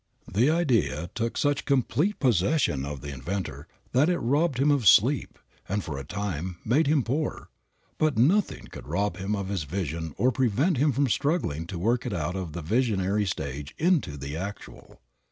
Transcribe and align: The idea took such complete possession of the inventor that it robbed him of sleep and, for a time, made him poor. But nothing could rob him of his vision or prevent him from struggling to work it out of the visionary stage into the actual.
The 0.27 0.49
idea 0.49 1.11
took 1.13 1.37
such 1.37 1.63
complete 1.63 2.17
possession 2.19 2.87
of 2.87 3.01
the 3.01 3.13
inventor 3.13 3.67
that 3.91 4.09
it 4.09 4.17
robbed 4.17 4.57
him 4.57 4.71
of 4.71 4.87
sleep 4.87 5.37
and, 5.69 5.83
for 5.83 5.99
a 5.99 6.03
time, 6.03 6.57
made 6.65 6.87
him 6.87 7.03
poor. 7.03 7.49
But 7.99 8.17
nothing 8.17 8.65
could 8.71 8.87
rob 8.87 9.17
him 9.17 9.35
of 9.35 9.49
his 9.49 9.61
vision 9.63 10.15
or 10.17 10.31
prevent 10.31 10.77
him 10.77 10.91
from 10.91 11.07
struggling 11.07 11.67
to 11.67 11.77
work 11.77 12.07
it 12.07 12.13
out 12.13 12.35
of 12.35 12.53
the 12.53 12.63
visionary 12.63 13.27
stage 13.27 13.75
into 13.77 14.17
the 14.17 14.35
actual. 14.35 14.99